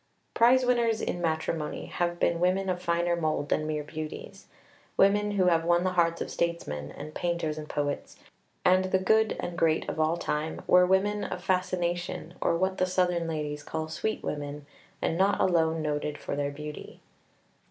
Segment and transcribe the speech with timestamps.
[0.33, 4.47] Prize winners in matrimony have been women of finer mould than mere beauties.
[4.97, 8.17] Women who have won the hearts of statesmen, and painters and poets,
[8.65, 12.87] and the good and great of all time, were women of fascination, or what the
[12.87, 14.65] Southern ladies call sweet women,
[15.03, 16.99] and not alone noted for their beauty.